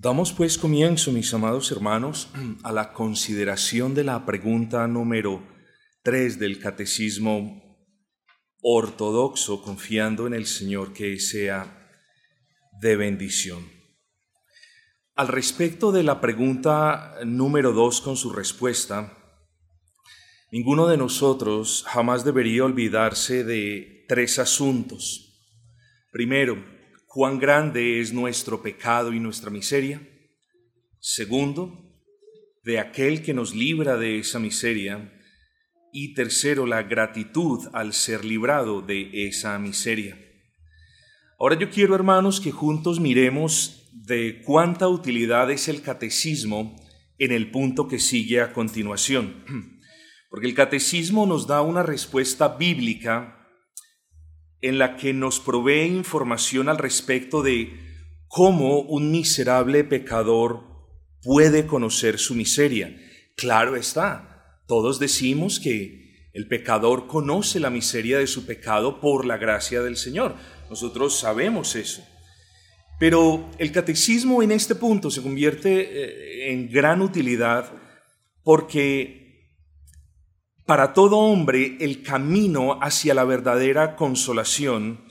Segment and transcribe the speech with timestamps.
[0.00, 2.30] Damos pues comienzo, mis amados hermanos,
[2.62, 5.42] a la consideración de la pregunta número
[6.04, 7.60] 3 del Catecismo
[8.62, 11.90] Ortodoxo, confiando en el Señor que sea
[12.80, 13.68] de bendición.
[15.16, 19.18] Al respecto de la pregunta número 2 con su respuesta,
[20.52, 25.42] ninguno de nosotros jamás debería olvidarse de tres asuntos.
[26.12, 26.77] Primero,
[27.18, 30.00] cuán grande es nuestro pecado y nuestra miseria.
[31.00, 31.76] Segundo,
[32.62, 35.12] de aquel que nos libra de esa miseria.
[35.92, 40.16] Y tercero, la gratitud al ser librado de esa miseria.
[41.40, 46.76] Ahora yo quiero, hermanos, que juntos miremos de cuánta utilidad es el catecismo
[47.18, 49.44] en el punto que sigue a continuación.
[50.30, 53.37] Porque el catecismo nos da una respuesta bíblica
[54.60, 57.72] en la que nos provee información al respecto de
[58.26, 60.62] cómo un miserable pecador
[61.22, 62.96] puede conocer su miseria.
[63.36, 69.38] Claro está, todos decimos que el pecador conoce la miseria de su pecado por la
[69.38, 70.36] gracia del Señor.
[70.70, 72.06] Nosotros sabemos eso.
[72.98, 77.72] Pero el catecismo en este punto se convierte eh, en gran utilidad
[78.42, 79.27] porque
[80.68, 85.02] para todo hombre el camino hacia la verdadera consolación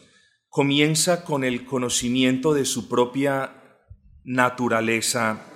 [0.50, 3.82] comienza con el conocimiento de su propia
[4.24, 5.52] naturaleza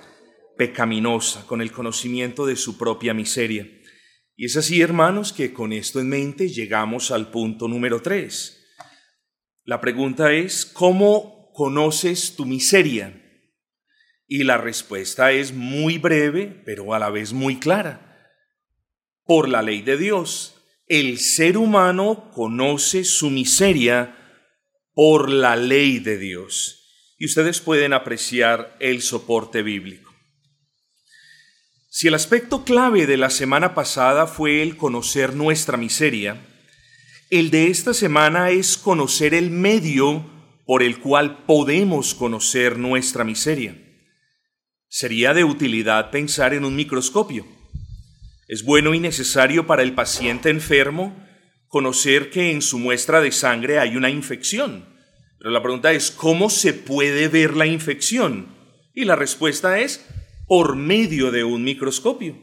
[0.58, 3.70] pecaminosa, con el conocimiento de su propia miseria.
[4.36, 8.66] Y es así, hermanos, que con esto en mente llegamos al punto número tres.
[9.66, 13.22] La pregunta es, ¿cómo conoces tu miseria?
[14.28, 18.11] Y la respuesta es muy breve, pero a la vez muy clara
[19.26, 20.56] por la ley de Dios.
[20.88, 24.18] El ser humano conoce su miseria
[24.94, 27.16] por la ley de Dios.
[27.18, 30.12] Y ustedes pueden apreciar el soporte bíblico.
[31.90, 36.46] Si el aspecto clave de la semana pasada fue el conocer nuestra miseria,
[37.30, 40.26] el de esta semana es conocer el medio
[40.66, 43.78] por el cual podemos conocer nuestra miseria.
[44.88, 47.61] Sería de utilidad pensar en un microscopio
[48.52, 51.16] es bueno y necesario para el paciente enfermo
[51.70, 54.84] conocer que en su muestra de sangre hay una infección.
[55.40, 58.48] Pero la pregunta es, ¿cómo se puede ver la infección?
[58.94, 60.06] Y la respuesta es,
[60.48, 62.38] por medio de un microscopio.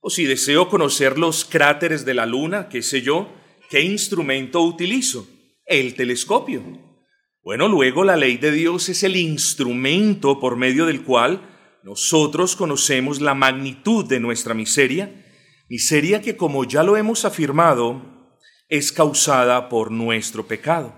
[0.00, 3.32] O si deseo conocer los cráteres de la luna, qué sé yo,
[3.70, 5.28] ¿qué instrumento utilizo?
[5.64, 6.60] El telescopio.
[7.44, 11.40] Bueno, luego la ley de Dios es el instrumento por medio del cual
[11.82, 15.19] nosotros conocemos la magnitud de nuestra miseria,
[15.70, 18.38] miseria que como ya lo hemos afirmado,
[18.68, 20.94] es causada por nuestro pecado.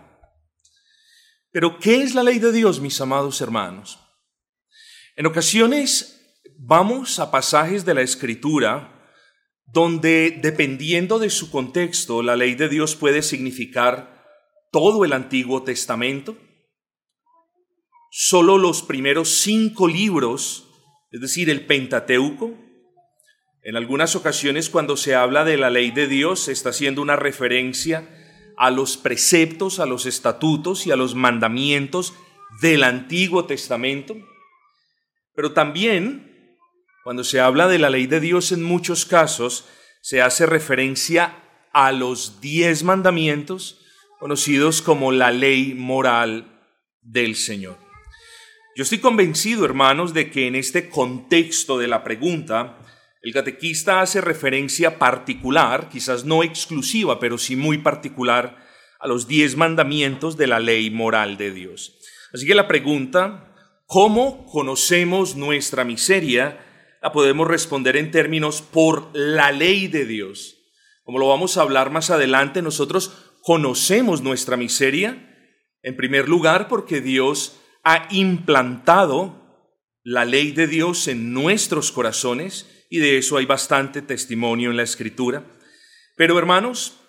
[1.53, 4.01] Pero, ¿qué es la ley de Dios, mis amados hermanos?
[5.15, 8.89] En ocasiones vamos a pasajes de la Escritura
[9.67, 14.25] donde, dependiendo de su contexto, la ley de Dios puede significar
[14.73, 16.37] todo el Antiguo Testamento,
[18.11, 20.69] solo los primeros cinco libros
[21.13, 22.59] es decir, el Pentateuco.
[23.65, 27.15] En algunas ocasiones cuando se habla de la ley de Dios se está haciendo una
[27.15, 28.09] referencia
[28.57, 32.13] a los preceptos, a los estatutos y a los mandamientos
[32.61, 34.17] del Antiguo Testamento.
[35.35, 36.59] Pero también
[37.05, 39.67] cuando se habla de la ley de Dios en muchos casos
[40.01, 41.37] se hace referencia
[41.73, 43.79] a los diez mandamientos
[44.19, 46.61] conocidos como la ley moral
[47.01, 47.77] del Señor.
[48.75, 52.79] Yo estoy convencido, hermanos, de que en este contexto de la pregunta,
[53.23, 58.59] el catequista hace referencia particular, quizás no exclusiva, pero sí muy particular,
[58.99, 61.99] a los diez mandamientos de la ley moral de Dios.
[62.35, 63.55] Así que la pregunta,
[63.87, 66.65] ¿cómo conocemos nuestra miseria?
[67.01, 70.57] La podemos responder en términos por la ley de Dios.
[71.05, 75.29] Como lo vamos a hablar más adelante, nosotros conocemos nuestra miseria,
[75.83, 79.43] en primer lugar, porque Dios ha implantado
[80.03, 84.83] la ley de Dios en nuestros corazones y de eso hay bastante testimonio en la
[84.83, 85.47] escritura.
[86.15, 87.01] Pero hermanos,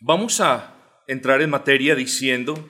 [0.00, 2.68] vamos a entrar en materia diciendo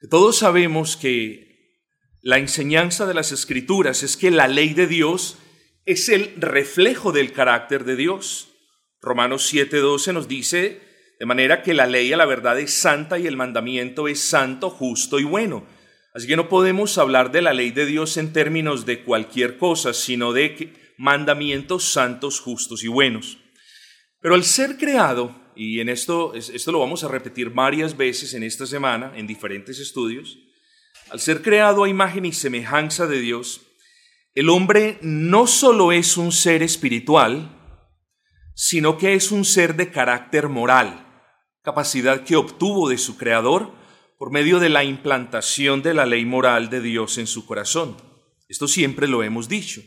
[0.00, 1.82] que todos sabemos que
[2.22, 5.36] la enseñanza de las escrituras es que la ley de Dios
[5.84, 8.50] es el reflejo del carácter de Dios.
[9.02, 10.80] Romanos 7:12 nos dice,
[11.18, 14.70] de manera que la ley a la verdad es santa y el mandamiento es santo,
[14.70, 15.66] justo y bueno.
[16.14, 19.92] Así que no podemos hablar de la ley de Dios en términos de cualquier cosa,
[19.92, 20.54] sino de
[20.96, 23.38] mandamientos santos, justos y buenos.
[24.20, 28.42] Pero al ser creado, y en esto, esto lo vamos a repetir varias veces en
[28.42, 30.38] esta semana, en diferentes estudios,
[31.10, 33.60] al ser creado a imagen y semejanza de Dios,
[34.34, 37.60] el hombre no solo es un ser espiritual,
[38.54, 41.06] sino que es un ser de carácter moral,
[41.62, 43.72] capacidad que obtuvo de su Creador
[44.18, 47.96] por medio de la implantación de la ley moral de Dios en su corazón.
[48.48, 49.82] Esto siempre lo hemos dicho.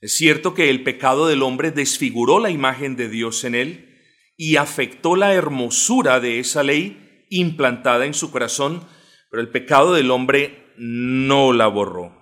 [0.00, 3.98] Es cierto que el pecado del hombre desfiguró la imagen de Dios en él
[4.36, 8.86] y afectó la hermosura de esa ley implantada en su corazón,
[9.30, 12.16] pero el pecado del hombre no la borró.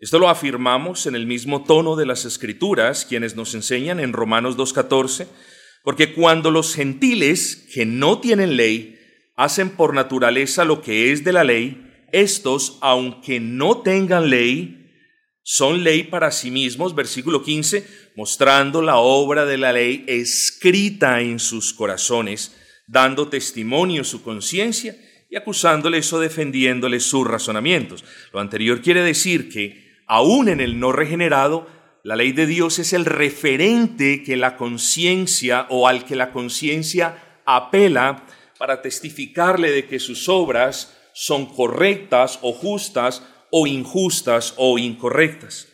[0.00, 4.58] Esto lo afirmamos en el mismo tono de las escrituras, quienes nos enseñan en Romanos
[4.58, 5.26] 2.14,
[5.82, 8.98] porque cuando los gentiles que no tienen ley
[9.34, 14.77] hacen por naturaleza lo que es de la ley, estos, aunque no tengan ley,
[15.50, 21.38] son ley para sí mismos, versículo 15, mostrando la obra de la ley escrita en
[21.38, 22.54] sus corazones,
[22.86, 24.94] dando testimonio su conciencia
[25.30, 28.04] y acusándoles o defendiéndoles sus razonamientos.
[28.30, 31.66] Lo anterior quiere decir que aún en el no regenerado,
[32.04, 37.40] la ley de Dios es el referente que la conciencia o al que la conciencia
[37.46, 38.26] apela
[38.58, 45.68] para testificarle de que sus obras son correctas o justas o injustas o incorrectas.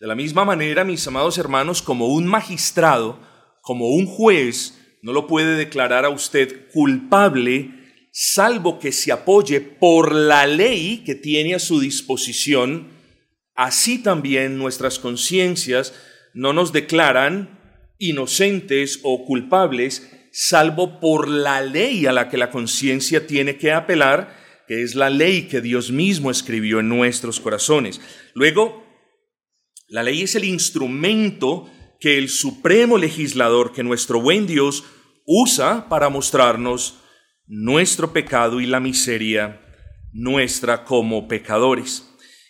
[0.00, 3.18] De la misma manera, mis amados hermanos, como un magistrado,
[3.62, 7.70] como un juez, no lo puede declarar a usted culpable
[8.12, 12.94] salvo que se apoye por la ley que tiene a su disposición
[13.54, 15.94] así también nuestras conciencias
[16.32, 17.60] no nos declaran
[17.98, 24.43] inocentes o culpables, salvo por la ley a la que la conciencia tiene que apelar,
[24.66, 28.00] que es la ley que Dios mismo escribió en nuestros corazones.
[28.34, 28.84] Luego,
[29.88, 31.70] la ley es el instrumento
[32.00, 34.84] que el supremo legislador, que nuestro buen Dios
[35.26, 36.98] usa para mostrarnos
[37.46, 39.60] nuestro pecado y la miseria
[40.12, 42.08] nuestra como pecadores.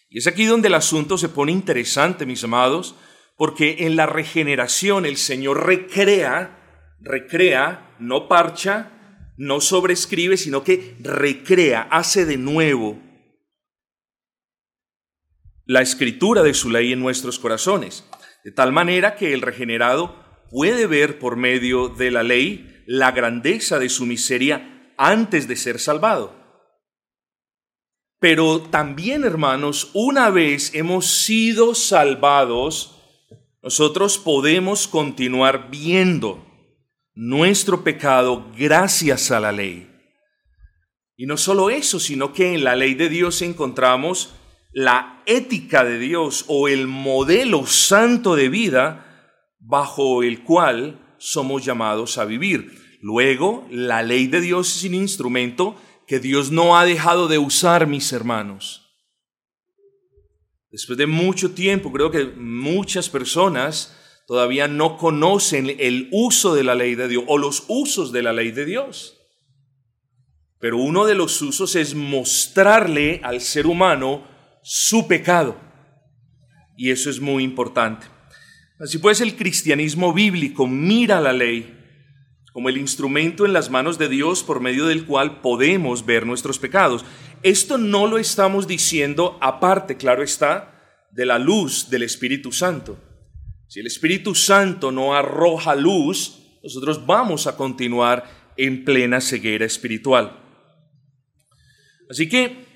[0.09, 2.95] Y es aquí donde el asunto se pone interesante, mis amados,
[3.37, 9.04] porque en la regeneración el Señor recrea, recrea, no parcha,
[9.37, 12.99] no sobrescribe, sino que recrea, hace de nuevo
[15.67, 18.05] la escritura de su ley en nuestros corazones,
[18.45, 23.79] de tal manera que el regenerado puede ver por medio de la ley la grandeza
[23.79, 26.45] de su miseria antes de ser salvado.
[28.21, 33.01] Pero también, hermanos, una vez hemos sido salvados,
[33.63, 36.44] nosotros podemos continuar viendo
[37.15, 39.91] nuestro pecado gracias a la ley.
[41.17, 44.35] Y no solo eso, sino que en la ley de Dios encontramos
[44.73, 52.19] la ética de Dios o el modelo santo de vida bajo el cual somos llamados
[52.19, 52.99] a vivir.
[53.01, 57.87] Luego, la ley de Dios es un instrumento que Dios no ha dejado de usar,
[57.87, 58.85] mis hermanos.
[60.71, 66.75] Después de mucho tiempo, creo que muchas personas todavía no conocen el uso de la
[66.75, 69.21] ley de Dios o los usos de la ley de Dios.
[70.59, 74.27] Pero uno de los usos es mostrarle al ser humano
[74.63, 75.57] su pecado.
[76.77, 78.07] Y eso es muy importante.
[78.81, 81.81] Así pues, el cristianismo bíblico mira la ley
[82.55, 86.59] como el instrumento en las manos de Dios por medio del cual podemos ver nuestros
[86.59, 87.05] pecados.
[87.43, 92.97] Esto no lo estamos diciendo aparte, claro está, de la luz del Espíritu Santo.
[93.75, 100.39] Si el Espíritu Santo no arroja luz, nosotros vamos a continuar en plena ceguera espiritual.
[102.09, 102.67] Así que,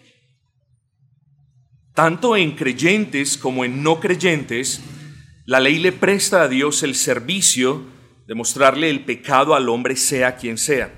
[1.94, 4.80] tanto en creyentes como en no creyentes,
[5.46, 7.86] la ley le presta a Dios el servicio
[8.26, 10.92] demostrarle el pecado al hombre sea quien sea.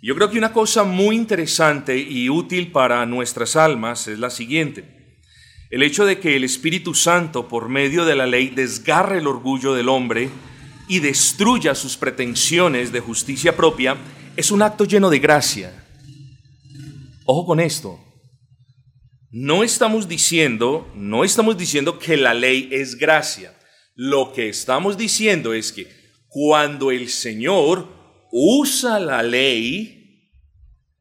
[0.00, 4.95] Yo creo que una cosa muy interesante y útil para nuestras almas es la siguiente.
[5.70, 9.74] El hecho de que el Espíritu Santo, por medio de la ley, desgarre el orgullo
[9.74, 10.30] del hombre
[10.88, 13.96] y destruya sus pretensiones de justicia propia,
[14.36, 15.84] es un acto lleno de gracia.
[17.24, 17.98] Ojo con esto.
[19.32, 23.52] No estamos diciendo, no estamos diciendo que la ley es gracia.
[23.96, 25.88] Lo que estamos diciendo es que
[26.28, 27.88] cuando el Señor
[28.30, 30.30] usa la ley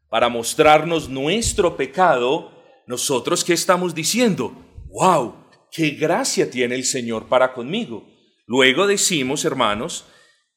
[0.10, 2.55] para mostrarnos nuestro pecado,
[2.88, 4.56] nosotros qué estamos diciendo?
[4.90, 5.36] ¡Wow!
[5.72, 8.08] ¡Qué gracia tiene el Señor para conmigo!
[8.48, 10.06] Luego decimos, hermanos,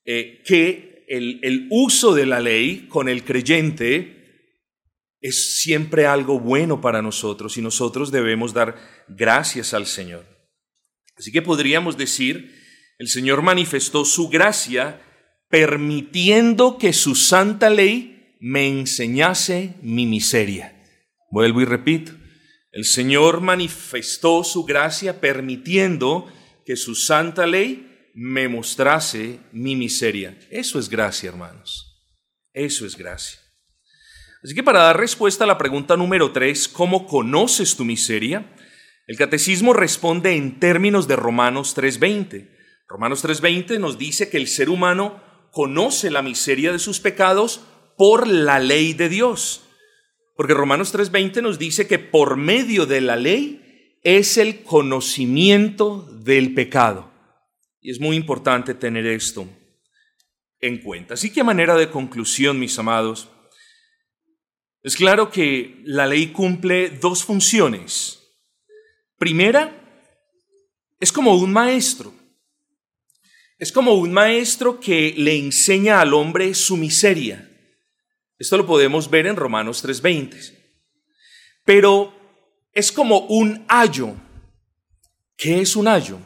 [0.05, 4.19] eh, que el, el uso de la ley con el creyente
[5.21, 8.77] es siempre algo bueno para nosotros y nosotros debemos dar
[9.09, 10.27] gracias al Señor.
[11.17, 12.55] Así que podríamos decir
[12.99, 15.01] el Señor manifestó su gracia
[15.49, 20.75] permitiendo que su santa ley me enseñase mi miseria.
[21.31, 22.13] Vuelvo y repito,
[22.71, 26.31] El Señor manifestó su gracia permitiendo
[26.67, 30.39] que su santa ley me mostrase mi miseria.
[30.51, 32.05] Eso es gracia, hermanos.
[32.53, 33.39] Eso es gracia.
[34.43, 38.55] Así que para dar respuesta a la pregunta número tres, ¿cómo conoces tu miseria?
[39.07, 42.51] El catecismo responde en términos de Romanos 3.20.
[42.87, 47.63] Romanos 3.20 nos dice que el ser humano conoce la miseria de sus pecados
[47.97, 49.68] por la ley de Dios.
[50.39, 56.55] Porque Romanos 3:20 nos dice que por medio de la ley es el conocimiento del
[56.55, 57.11] pecado.
[57.81, 59.49] Y es muy importante tener esto
[60.61, 61.15] en cuenta.
[61.15, 63.29] Así que a manera de conclusión, mis amados,
[64.85, 68.21] es claro que la ley cumple dos funciones.
[69.19, 69.75] Primera,
[71.01, 72.15] es como un maestro.
[73.59, 77.48] Es como un maestro que le enseña al hombre su miseria
[78.39, 80.57] esto lo podemos ver en Romanos 3:20.
[81.65, 82.15] Pero
[82.73, 84.15] es como un ayo.
[85.37, 86.19] ¿Qué es un ayo?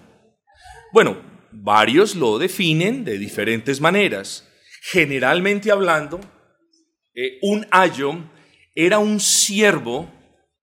[0.93, 1.17] Bueno,
[1.51, 4.49] varios lo definen de diferentes maneras.
[4.83, 6.21] Generalmente hablando,
[7.15, 8.15] eh, un ayo
[8.75, 10.11] era un siervo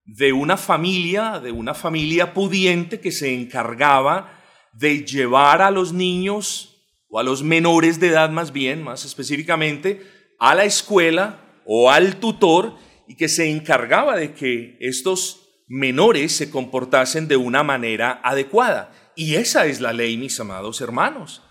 [0.05, 4.39] de una familia, de una familia pudiente que se encargaba
[4.73, 6.75] de llevar a los niños
[7.07, 10.01] o a los menores de edad más bien, más específicamente,
[10.39, 12.75] a la escuela o al tutor
[13.07, 18.91] y que se encargaba de que estos menores se comportasen de una manera adecuada.
[19.15, 21.43] Y esa es la ley, mis amados hermanos.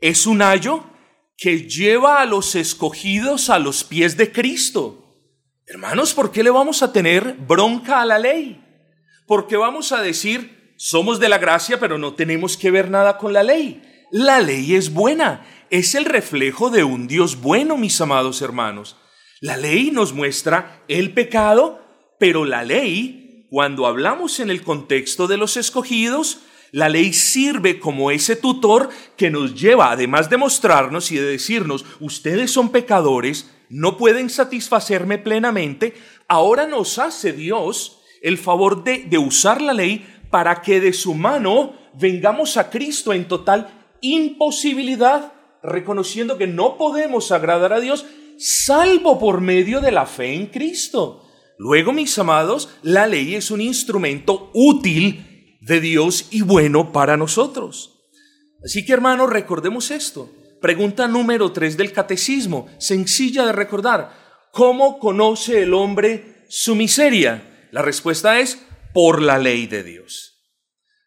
[0.00, 0.84] Es un ayo
[1.36, 4.98] que lleva a los escogidos a los pies de Cristo.
[5.66, 8.64] Hermanos, ¿por qué le vamos a tener bronca a la ley?
[9.26, 13.18] ¿Por qué vamos a decir, somos de la gracia, pero no tenemos que ver nada
[13.18, 13.82] con la ley?
[14.10, 18.96] La ley es buena es el reflejo de un Dios bueno, mis amados hermanos.
[19.40, 21.80] La ley nos muestra el pecado,
[22.18, 26.40] pero la ley, cuando hablamos en el contexto de los escogidos,
[26.72, 31.86] la ley sirve como ese tutor que nos lleva, además de mostrarnos y de decirnos,
[32.00, 35.94] ustedes son pecadores, no pueden satisfacerme plenamente,
[36.28, 41.14] ahora nos hace Dios el favor de, de usar la ley para que de su
[41.14, 45.31] mano vengamos a Cristo en total imposibilidad
[45.62, 48.06] reconociendo que no podemos agradar a Dios
[48.38, 51.28] salvo por medio de la fe en Cristo.
[51.58, 58.00] Luego, mis amados, la ley es un instrumento útil de Dios y bueno para nosotros.
[58.64, 60.30] Así que, hermanos, recordemos esto.
[60.60, 64.12] Pregunta número tres del catecismo, sencilla de recordar.
[64.52, 67.68] ¿Cómo conoce el hombre su miseria?
[67.70, 70.31] La respuesta es por la ley de Dios.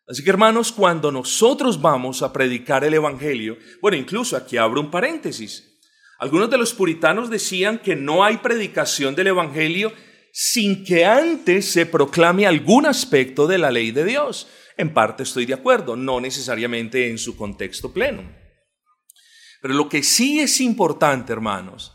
[0.07, 4.91] Así que hermanos, cuando nosotros vamos a predicar el Evangelio, bueno, incluso aquí abro un
[4.91, 5.79] paréntesis.
[6.19, 9.91] Algunos de los puritanos decían que no hay predicación del Evangelio
[10.31, 14.47] sin que antes se proclame algún aspecto de la ley de Dios.
[14.77, 18.23] En parte estoy de acuerdo, no necesariamente en su contexto pleno.
[19.61, 21.93] Pero lo que sí es importante, hermanos,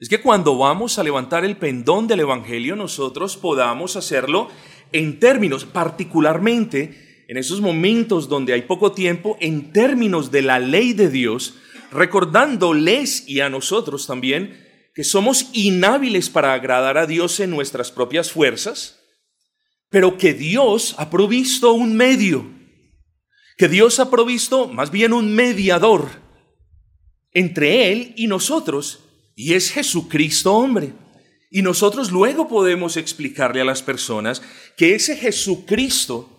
[0.00, 4.48] es que cuando vamos a levantar el pendón del Evangelio, nosotros podamos hacerlo
[4.92, 10.94] en términos particularmente en esos momentos donde hay poco tiempo, en términos de la ley
[10.94, 11.54] de Dios,
[11.92, 18.32] recordándoles y a nosotros también que somos inhábiles para agradar a Dios en nuestras propias
[18.32, 18.98] fuerzas,
[19.90, 22.46] pero que Dios ha provisto un medio,
[23.58, 26.08] que Dios ha provisto más bien un mediador
[27.32, 29.00] entre Él y nosotros,
[29.36, 30.94] y es Jesucristo hombre.
[31.50, 34.42] Y nosotros luego podemos explicarle a las personas
[34.76, 36.37] que ese Jesucristo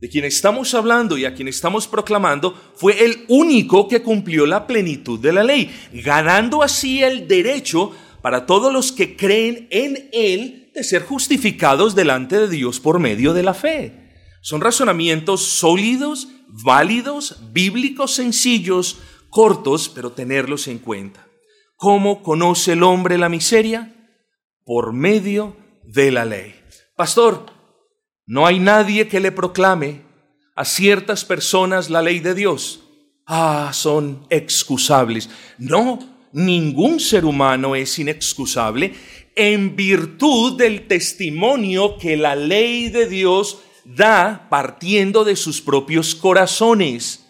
[0.00, 4.66] de quien estamos hablando y a quien estamos proclamando, fue el único que cumplió la
[4.66, 10.70] plenitud de la ley, ganando así el derecho para todos los que creen en Él
[10.74, 14.08] de ser justificados delante de Dios por medio de la fe.
[14.40, 18.98] Son razonamientos sólidos, válidos, bíblicos, sencillos,
[19.30, 21.26] cortos, pero tenerlos en cuenta.
[21.76, 23.94] ¿Cómo conoce el hombre la miseria?
[24.64, 26.54] Por medio de la ley.
[26.96, 27.46] Pastor,
[28.28, 30.02] no hay nadie que le proclame
[30.54, 32.82] a ciertas personas la ley de Dios.
[33.26, 35.30] Ah, son excusables.
[35.56, 35.98] No,
[36.32, 38.92] ningún ser humano es inexcusable
[39.34, 47.24] en virtud del testimonio que la ley de Dios da partiendo de sus propios corazones.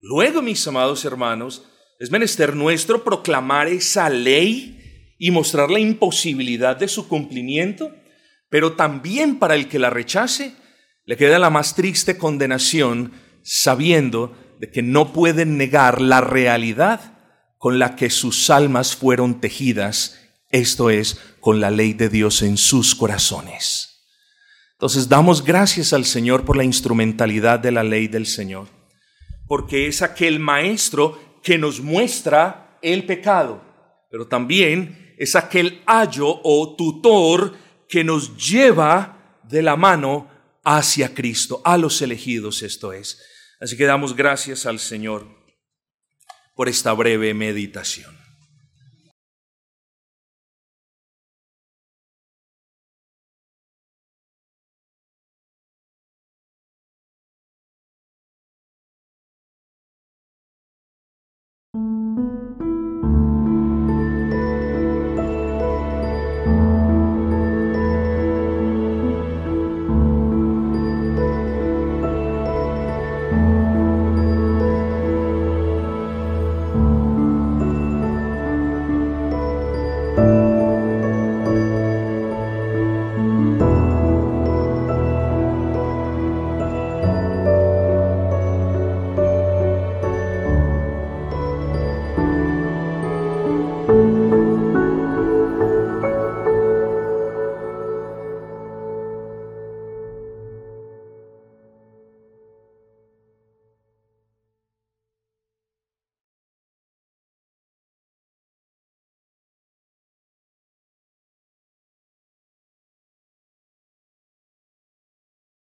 [0.00, 1.62] Luego, mis amados hermanos,
[2.00, 7.92] es menester nuestro proclamar esa ley y mostrar la imposibilidad de su cumplimiento
[8.50, 10.54] pero también para el que la rechace,
[11.06, 17.18] le queda la más triste condenación sabiendo de que no pueden negar la realidad
[17.56, 20.18] con la que sus almas fueron tejidas,
[20.50, 23.90] esto es, con la ley de Dios en sus corazones.
[24.72, 28.66] Entonces damos gracias al Señor por la instrumentalidad de la ley del Señor,
[29.46, 33.62] porque es aquel maestro que nos muestra el pecado,
[34.10, 37.54] pero también es aquel ayo o tutor
[37.90, 40.30] que nos lleva de la mano
[40.64, 43.20] hacia Cristo, a los elegidos esto es.
[43.60, 45.26] Así que damos gracias al Señor
[46.54, 48.19] por esta breve meditación.